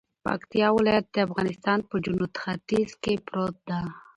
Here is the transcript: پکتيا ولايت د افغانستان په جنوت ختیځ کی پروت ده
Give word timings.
پکتيا 0.25 0.67
ولايت 0.77 1.05
د 1.11 1.17
افغانستان 1.27 1.79
په 1.89 1.95
جنوت 2.03 2.33
ختیځ 2.43 2.89
کی 3.03 3.13
پروت 3.25 3.55
ده 3.69 3.79